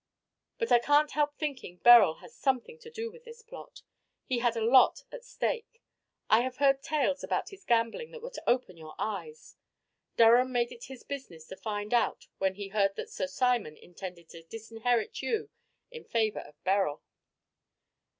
[0.57, 3.83] But I can't help thinking Beryl had something to do with this plot.
[4.25, 5.79] He had a lot at stake.
[6.27, 9.57] I have heard tales about his gambling that would open your eyes.
[10.17, 14.27] Durham made it his business to find out when he heard that Sir Simon intended
[14.29, 15.51] to disinherit you
[15.91, 17.03] in favor of Beryl."